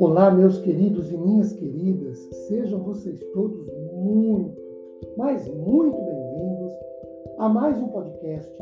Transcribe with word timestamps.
Olá, 0.00 0.30
meus 0.30 0.58
queridos 0.58 1.10
e 1.10 1.16
minhas 1.16 1.52
queridas, 1.52 2.18
sejam 2.48 2.78
vocês 2.80 3.20
todos 3.34 3.66
muito, 3.92 4.60
mas 5.16 5.46
muito 5.48 5.96
bem-vindos 5.96 6.72
a 7.38 7.48
mais 7.48 7.76
um 7.78 7.88
podcast 7.88 8.52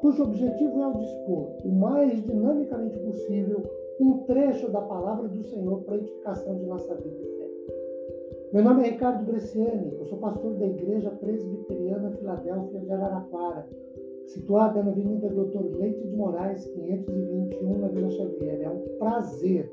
cujo 0.00 0.22
objetivo 0.24 0.82
é 0.82 0.86
o 0.86 0.98
dispor 0.98 1.56
o 1.64 1.68
mais 1.72 2.22
dinamicamente 2.24 2.98
possível 2.98 3.62
um 4.00 4.18
trecho 4.24 4.70
da 4.70 4.80
palavra 4.82 5.28
do 5.28 5.42
Senhor 5.44 5.80
para 5.82 5.94
a 5.94 5.98
edificação 5.98 6.56
de 6.56 6.66
nossa 6.66 6.94
vida 6.94 7.16
e 7.22 7.38
fé. 7.38 7.48
Meu 8.52 8.62
nome 8.62 8.82
é 8.82 8.90
Ricardo 8.90 9.24
Bresciani, 9.24 9.96
eu 9.98 10.04
sou 10.06 10.18
pastor 10.18 10.54
da 10.54 10.66
Igreja 10.66 11.10
Presbiteriana 11.10 12.10
Filadélfia 12.10 12.80
de 12.80 12.92
Araraquara, 12.92 13.66
situada 14.26 14.82
na 14.82 14.90
Avenida 14.90 15.28
Doutor 15.28 15.64
Leite 15.76 16.06
de 16.06 16.16
Moraes, 16.16 16.66
521, 16.66 17.78
na 17.78 17.88
Vila 17.88 18.10
Xavier. 18.10 18.62
É 18.62 18.68
um 18.68 18.98
prazer, 18.98 19.72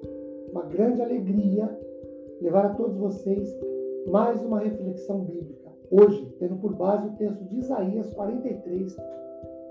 uma 0.52 0.64
grande 0.64 1.02
alegria 1.02 1.70
levar 2.42 2.66
a 2.66 2.74
todos 2.74 2.98
vocês 2.98 3.58
mais 4.08 4.42
uma 4.44 4.60
reflexão 4.60 5.20
bíblica. 5.20 5.70
Hoje, 5.90 6.26
tendo 6.40 6.56
por 6.56 6.74
base 6.76 7.08
o 7.08 7.12
texto 7.18 7.44
de 7.46 7.60
Isaías 7.60 8.10
43, 8.14 8.96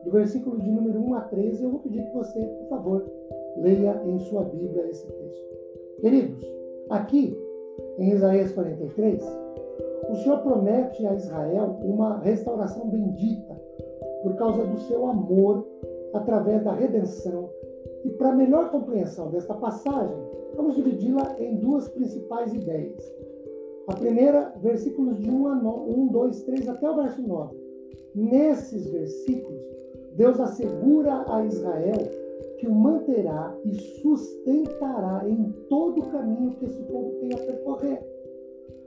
do 0.04 0.10
versículo 0.10 0.58
de 0.58 0.70
número 0.70 1.00
1 1.00 1.14
a 1.14 1.20
13, 1.22 1.64
eu 1.64 1.70
vou 1.70 1.80
pedir 1.80 2.04
que 2.04 2.14
você, 2.14 2.40
por 2.40 2.68
favor, 2.68 3.04
leia 3.56 4.00
em 4.04 4.18
sua 4.20 4.44
Bíblia 4.44 4.88
esse 4.88 5.06
texto. 5.06 5.50
Queridos, 6.00 6.44
aqui 6.88 7.36
em 7.98 8.12
Isaías 8.12 8.52
43, 8.52 9.22
o 10.10 10.14
Senhor 10.16 10.38
promete 10.38 11.06
a 11.06 11.14
Israel 11.14 11.78
uma 11.82 12.18
restauração 12.18 12.88
bendita 12.88 13.60
por 14.22 14.36
causa 14.36 14.64
do 14.64 14.78
seu 14.80 15.06
amor 15.06 15.66
através 16.14 16.62
da 16.64 16.72
redenção. 16.72 17.50
E 18.04 18.10
para 18.10 18.34
melhor 18.34 18.70
compreensão 18.70 19.30
desta 19.30 19.54
passagem, 19.54 20.16
vamos 20.56 20.74
dividi-la 20.74 21.36
em 21.38 21.56
duas 21.56 21.88
principais 21.88 22.52
ideias. 22.54 23.02
A 23.88 23.94
primeira, 23.94 24.52
versículos 24.62 25.18
de 25.18 25.30
1 25.30 25.48
a 25.48 25.54
9, 25.56 25.90
1, 25.92 26.06
2, 26.08 26.42
3 26.42 26.68
até 26.68 26.90
o 26.90 26.96
verso 26.96 27.22
9. 27.22 27.56
Nesses 28.14 28.88
versículos, 28.88 29.60
Deus 30.14 30.38
assegura 30.40 31.24
a 31.28 31.44
Israel 31.44 31.96
que 32.58 32.66
o 32.66 32.74
manterá 32.74 33.56
e 33.64 33.74
sustentará 33.74 35.22
em 35.26 35.50
todo 35.68 36.00
o 36.00 36.10
caminho 36.10 36.54
que 36.56 36.66
esse 36.66 36.82
povo 36.84 37.10
tem 37.20 37.32
a 37.32 37.38
percorrer. 37.38 38.00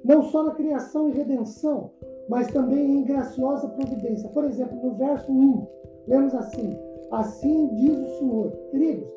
Não 0.04 0.22
só 0.24 0.44
na 0.44 0.54
criação 0.54 1.10
e 1.10 1.14
redenção, 1.14 1.92
mas 2.28 2.48
também 2.52 3.00
em 3.00 3.04
graciosa 3.04 3.68
providência. 3.70 4.30
Por 4.30 4.46
exemplo, 4.46 4.78
no 4.82 4.96
verso 4.96 5.32
1, 5.32 5.68
lemos 6.08 6.34
assim: 6.34 6.78
Assim 7.12 7.68
diz 7.76 7.98
o 7.98 8.18
Senhor. 8.18 8.52
Queridos, 8.72 9.08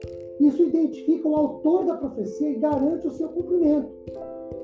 isso 0.41 0.63
identifica 0.63 1.29
o 1.29 1.35
autor 1.35 1.87
da 1.87 1.97
profecia 1.97 2.51
e 2.51 2.59
garante 2.59 3.07
o 3.07 3.13
seu 3.13 3.29
cumprimento. 3.29 3.91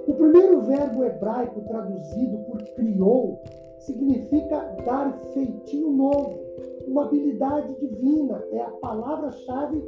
O 0.07 0.15
primeiro 0.15 0.61
verbo 0.62 1.05
hebraico 1.05 1.61
traduzido 1.62 2.39
por 2.39 2.59
criou 2.75 3.41
significa 3.79 4.59
dar 4.84 5.19
feitio 5.33 5.91
novo, 5.91 6.39
uma 6.87 7.05
habilidade 7.05 7.75
divina. 7.81 8.43
É 8.51 8.61
a 8.61 8.71
palavra-chave 8.71 9.83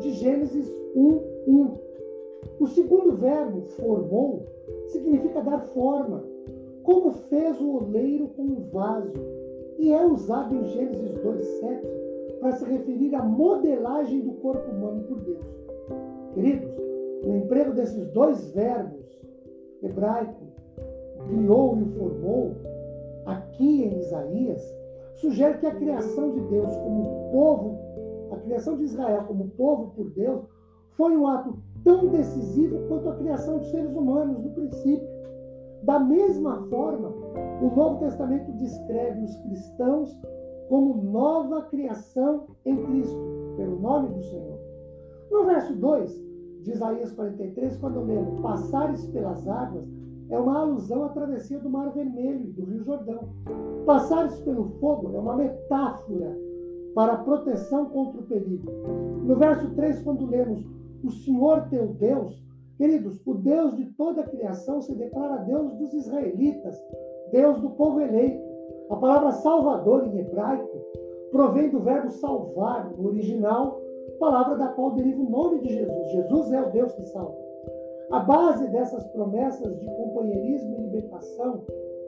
de 0.00 0.12
Gênesis 0.12 0.68
1, 0.96 1.20
1. 1.46 1.78
O 2.58 2.66
segundo 2.66 3.16
verbo, 3.16 3.62
formou, 3.76 4.46
significa 4.88 5.42
dar 5.42 5.60
forma, 5.68 6.24
como 6.90 7.12
fez 7.12 7.60
o 7.60 7.76
oleiro 7.76 8.26
com 8.30 8.42
o 8.42 8.68
vaso, 8.72 9.12
e 9.78 9.92
é 9.92 10.04
usado 10.04 10.56
em 10.56 10.64
Gênesis 10.64 11.12
2, 11.22 11.46
7 11.46 11.86
para 12.40 12.52
se 12.52 12.64
referir 12.64 13.14
à 13.14 13.22
modelagem 13.22 14.20
do 14.22 14.32
corpo 14.32 14.68
humano 14.72 15.04
por 15.04 15.20
Deus. 15.20 15.46
Queridos, 16.34 16.68
o 17.22 17.36
emprego 17.36 17.74
desses 17.74 18.08
dois 18.08 18.50
verbos, 18.50 19.06
hebraico, 19.80 20.42
criou 21.28 21.78
e 21.78 21.84
formou, 21.96 22.56
aqui 23.24 23.84
em 23.84 23.98
Isaías, 24.00 24.60
sugere 25.14 25.58
que 25.58 25.66
a 25.66 25.74
criação 25.74 26.32
de 26.32 26.40
Deus 26.40 26.76
como 26.76 27.30
povo, 27.30 27.78
a 28.32 28.36
criação 28.38 28.76
de 28.76 28.84
Israel 28.84 29.26
como 29.28 29.48
povo 29.50 29.92
por 29.94 30.10
Deus, 30.10 30.42
foi 30.96 31.16
um 31.16 31.26
ato 31.28 31.54
tão 31.84 32.08
decisivo 32.08 32.80
quanto 32.88 33.10
a 33.10 33.16
criação 33.16 33.58
dos 33.58 33.70
seres 33.70 33.94
humanos 33.94 34.42
no 34.42 34.50
princípio. 34.50 35.19
Da 35.82 35.98
mesma 35.98 36.62
forma, 36.68 37.08
o 37.62 37.74
Novo 37.74 37.98
Testamento 38.00 38.52
descreve 38.52 39.24
os 39.24 39.36
cristãos 39.36 40.18
como 40.68 41.02
nova 41.02 41.62
criação 41.62 42.46
em 42.64 42.76
Cristo, 42.84 43.18
pelo 43.56 43.80
nome 43.80 44.10
do 44.10 44.22
Senhor. 44.22 44.58
No 45.30 45.44
verso 45.44 45.74
2 45.74 46.30
de 46.62 46.70
Isaías 46.70 47.12
43, 47.12 47.76
quando 47.78 48.04
lemos: 48.04 48.40
Passares 48.40 49.06
pelas 49.08 49.46
águas, 49.48 49.88
é 50.28 50.38
uma 50.38 50.60
alusão 50.60 51.04
à 51.04 51.08
travessia 51.08 51.58
do 51.58 51.68
Mar 51.68 51.90
Vermelho 51.90 52.44
e 52.44 52.52
do 52.52 52.64
Rio 52.64 52.84
Jordão. 52.84 53.28
Passares 53.84 54.38
pelo 54.40 54.68
fogo 54.78 55.10
é 55.14 55.18
uma 55.18 55.36
metáfora 55.36 56.36
para 56.94 57.14
a 57.14 57.18
proteção 57.18 57.86
contra 57.86 58.20
o 58.20 58.24
perigo. 58.24 58.70
No 59.24 59.36
verso 59.36 59.70
3, 59.70 60.02
quando 60.02 60.26
lemos 60.26 60.64
o 61.02 61.10
Senhor 61.10 61.68
teu 61.68 61.88
Deus, 61.88 62.40
queridos, 62.80 63.20
o 63.26 63.34
Deus 63.34 63.76
de 63.76 63.84
toda 63.92 64.22
a 64.22 64.26
criação 64.26 64.80
se 64.80 64.94
declara 64.94 65.44
Deus 65.44 65.74
dos 65.74 65.92
israelitas, 65.92 66.82
Deus 67.30 67.60
do 67.60 67.68
povo 67.72 68.00
eleito. 68.00 68.42
A 68.88 68.96
palavra 68.96 69.32
salvador 69.32 70.06
em 70.06 70.18
hebraico 70.18 70.80
provém 71.30 71.68
do 71.68 71.80
verbo 71.80 72.08
salvar, 72.08 72.90
no 72.96 73.08
original, 73.08 73.78
palavra 74.18 74.56
da 74.56 74.68
qual 74.68 74.92
deriva 74.92 75.20
o 75.20 75.28
nome 75.28 75.60
de 75.60 75.74
Jesus. 75.74 76.10
Jesus 76.10 76.52
é 76.52 76.62
o 76.62 76.70
Deus 76.70 76.90
que 76.94 77.02
salva. 77.02 77.36
A 78.12 78.20
base 78.20 78.66
dessas 78.68 79.04
promessas 79.08 79.78
de 79.78 79.84
companheirismo 79.84 80.74
e 80.74 80.82
libertação, 80.84 81.62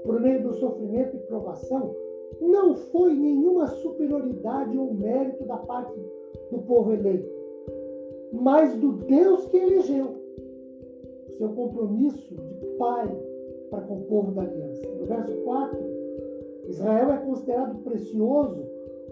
por 0.04 0.20
meio 0.20 0.42
do 0.42 0.54
sofrimento 0.54 1.16
e 1.16 1.20
provação, 1.20 1.94
não 2.40 2.74
foi 2.74 3.12
nenhuma 3.12 3.66
superioridade 3.66 4.76
ou 4.78 4.94
mérito 4.94 5.44
da 5.44 5.58
parte 5.58 5.92
do 6.50 6.58
povo 6.60 6.94
eleito, 6.94 7.28
mas 8.32 8.74
do 8.78 8.92
Deus 8.92 9.44
que 9.46 9.58
elegeu. 9.58 10.21
Seu 11.42 11.48
compromisso 11.54 12.36
de 12.36 12.66
pai 12.78 13.10
para 13.68 13.80
com 13.80 13.94
o 13.94 14.02
povo 14.02 14.30
da 14.30 14.42
aliança. 14.42 14.88
No 15.00 15.06
verso 15.06 15.34
4, 15.38 15.78
Israel 16.68 17.10
é 17.14 17.16
considerado 17.16 17.82
precioso 17.82 18.62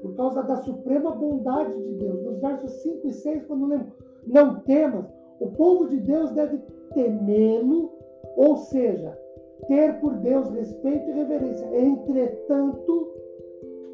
por 0.00 0.14
causa 0.14 0.44
da 0.44 0.58
suprema 0.58 1.10
bondade 1.10 1.76
de 1.76 1.92
Deus. 1.94 2.22
Nos 2.22 2.38
versos 2.38 2.70
5 2.82 3.08
e 3.08 3.12
6, 3.12 3.46
quando 3.46 3.66
lemos, 3.66 3.88
não 4.24 4.60
temas, 4.60 5.12
o 5.40 5.48
povo 5.48 5.88
de 5.88 5.96
Deus 5.96 6.30
deve 6.30 6.60
temê-lo, 6.94 7.90
ou 8.36 8.58
seja, 8.58 9.18
ter 9.66 9.98
por 9.98 10.14
Deus 10.18 10.50
respeito 10.50 11.10
e 11.10 11.12
reverência. 11.12 11.66
Entretanto, 11.76 13.12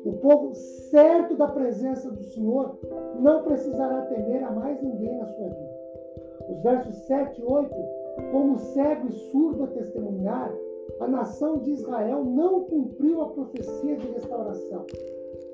o 0.04 0.12
povo 0.20 0.54
certo 0.54 1.38
da 1.38 1.48
presença 1.48 2.10
do 2.10 2.22
Senhor 2.22 2.78
não 3.18 3.44
precisará 3.44 4.02
temer 4.02 4.44
a 4.44 4.50
mais 4.50 4.78
ninguém 4.82 5.16
na 5.16 5.26
sua 5.26 5.48
vida. 5.48 5.76
Os 6.50 6.62
versos 6.62 6.94
7 7.06 7.40
e 7.40 7.44
8, 7.44 8.05
como 8.30 8.58
cego 8.58 9.08
e 9.08 9.12
surdo 9.30 9.64
a 9.64 9.68
testemunhar, 9.68 10.52
a 11.00 11.08
nação 11.08 11.58
de 11.58 11.70
Israel 11.72 12.24
não 12.24 12.64
cumpriu 12.64 13.22
a 13.22 13.30
profecia 13.30 13.96
de 13.96 14.06
restauração. 14.08 14.86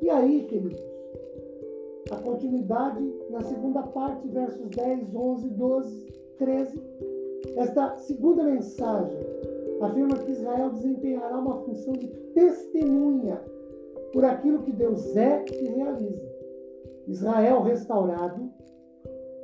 E 0.00 0.10
aí, 0.10 0.44
queridos, 0.44 0.80
a 2.10 2.16
continuidade 2.16 3.02
na 3.30 3.40
segunda 3.42 3.82
parte, 3.82 4.28
versos 4.28 4.68
10, 4.70 5.14
11, 5.14 5.48
12, 5.50 6.06
13 6.38 6.80
esta 7.56 7.96
segunda 7.98 8.44
mensagem 8.44 9.18
afirma 9.80 10.16
que 10.16 10.30
Israel 10.30 10.70
desempenhará 10.70 11.38
uma 11.38 11.56
função 11.64 11.92
de 11.92 12.06
testemunha 12.34 13.42
por 14.12 14.24
aquilo 14.24 14.62
que 14.62 14.72
Deus 14.72 15.16
é 15.16 15.44
e 15.50 15.68
realiza. 15.68 16.32
Israel 17.08 17.62
restaurado, 17.62 18.50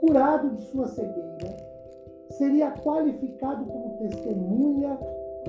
curado 0.00 0.50
de 0.56 0.62
sua 0.70 0.86
cegueira, 0.86 1.56
seria 2.38 2.70
qualificado 2.70 3.66
como 3.66 3.98
testemunha 3.98 4.98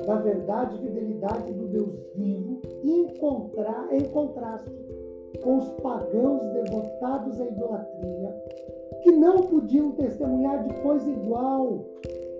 da 0.05 0.15
verdade 0.15 0.75
e 0.75 0.79
fidelidade 0.79 1.53
do 1.53 1.67
Deus 1.67 1.95
vivo, 2.15 2.61
em 2.83 4.05
contraste 4.09 4.89
com 5.43 5.57
os 5.57 5.69
pagãos 5.81 6.41
devotados 6.53 7.39
à 7.39 7.45
idolatria, 7.45 8.35
que 9.03 9.11
não 9.11 9.43
podiam 9.43 9.91
testemunhar 9.91 10.63
de 10.63 10.81
coisa 10.81 11.09
igual 11.09 11.85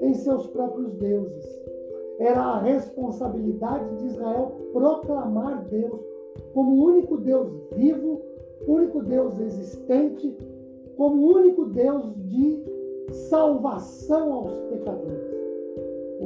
em 0.02 0.14
seus 0.16 0.48
próprios 0.48 0.94
deuses. 0.96 1.46
Era 2.20 2.42
a 2.42 2.60
responsabilidade 2.60 3.96
de 3.98 4.08
Israel 4.08 4.52
proclamar 4.74 5.64
Deus 5.66 6.02
como 6.54 6.72
o 6.72 6.86
único 6.86 7.18
Deus 7.18 7.50
vivo, 7.76 8.22
único 8.68 9.02
Deus 9.04 9.40
existente, 9.40 10.36
como 10.98 11.22
o 11.22 11.38
único 11.38 11.66
Deus 11.66 12.14
de 12.16 12.59
salvação 13.12 14.34
aos 14.34 14.54
pecadores. 14.70 15.30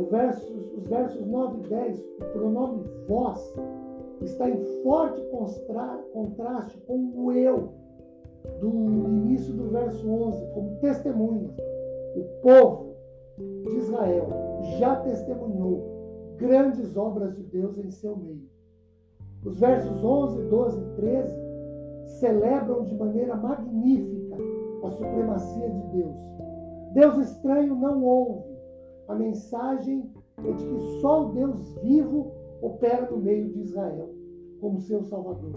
Versos, 0.10 0.74
os 0.78 0.88
versos 0.88 1.26
9 1.26 1.58
e 1.58 1.70
10, 1.70 2.00
o 2.00 2.26
pronome 2.34 2.84
vós, 3.08 3.56
está 4.22 4.48
em 4.48 4.64
forte 4.84 5.20
contraste 6.14 6.78
com 6.86 7.12
o 7.16 7.32
eu 7.32 7.74
do 8.60 8.70
início 8.70 9.54
do 9.54 9.70
verso 9.70 10.08
11 10.08 10.46
como 10.54 10.78
testemunhas. 10.82 11.56
O 12.16 12.42
povo 12.42 12.96
de 13.38 13.78
Israel 13.78 14.28
já 14.78 14.98
testemunhou 14.98 16.36
grandes 16.38 16.96
obras 16.96 17.36
de 17.36 17.44
Deus 17.44 17.78
em 17.80 17.90
seu 17.90 18.16
meio. 18.16 18.48
Os 19.44 19.60
versos 19.60 20.04
11, 20.04 20.44
12 20.44 20.80
e 20.80 20.96
13 20.96 21.36
celebram 22.20 22.86
de 22.86 22.96
maneira 22.96 23.36
magnífica 23.36 24.38
a 24.84 24.92
supremacia 24.92 25.70
de 25.70 25.82
Deus. 25.98 26.16
Deus 26.94 27.18
estranho 27.18 27.76
não 27.76 28.04
ouve. 28.04 28.54
A 29.08 29.16
mensagem 29.16 30.10
é 30.38 30.52
de 30.52 30.66
que 30.66 30.80
só 31.02 31.26
o 31.26 31.32
Deus 31.34 31.74
vivo 31.82 32.32
opera 32.62 33.10
no 33.10 33.18
meio 33.18 33.50
de 33.50 33.62
Israel 33.62 34.10
como 34.62 34.80
seu 34.80 35.04
Salvador. 35.04 35.52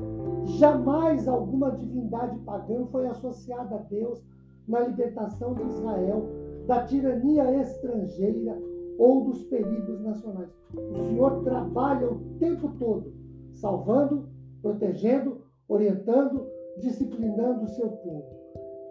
Jamais 0.58 1.28
alguma 1.28 1.70
divindade 1.70 2.36
pagã 2.40 2.86
foi 2.86 3.06
associada 3.06 3.76
a 3.76 3.78
Deus 3.78 4.20
na 4.66 4.80
libertação 4.80 5.54
de 5.54 5.62
Israel 5.62 6.24
da 6.66 6.84
tirania 6.84 7.54
estrangeira 7.60 8.58
ou 8.98 9.24
dos 9.26 9.44
perigos 9.44 10.00
nacionais. 10.00 10.50
O 10.74 10.96
Senhor 10.96 11.44
trabalha 11.44 12.10
o 12.10 12.18
tempo 12.40 12.72
todo, 12.78 13.12
salvando, 13.52 14.28
protegendo, 14.60 15.42
orientando, 15.68 16.44
disciplinando 16.78 17.64
o 17.64 17.68
seu 17.68 17.88
povo. 17.88 18.26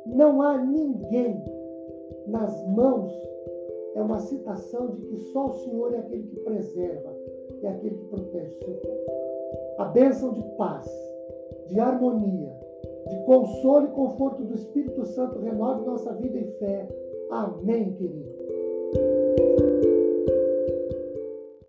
Não 0.05 0.41
há 0.41 0.57
ninguém 0.57 1.43
nas 2.27 2.67
mãos, 2.67 3.11
é 3.95 4.01
uma 4.01 4.19
citação 4.19 4.87
de 4.87 5.01
que 5.01 5.17
só 5.31 5.47
o 5.47 5.53
Senhor 5.53 5.93
é 5.93 5.99
aquele 5.99 6.23
que 6.23 6.39
preserva, 6.41 7.15
é 7.61 7.67
aquele 7.67 7.95
que 7.95 8.05
protege 8.05 8.55
o 8.55 8.65
seu 8.65 8.73
povo. 8.75 9.05
A 9.77 9.85
bênção 9.85 10.33
de 10.33 10.43
paz, 10.57 10.87
de 11.67 11.79
harmonia, 11.79 12.53
de 13.09 13.25
consolo 13.25 13.87
e 13.87 13.91
conforto 13.91 14.43
do 14.43 14.55
Espírito 14.55 15.05
Santo 15.05 15.39
renove 15.39 15.85
nossa 15.85 16.13
vida 16.13 16.37
e 16.37 16.45
fé. 16.59 16.87
Amém, 17.29 17.93
querido. 17.93 18.44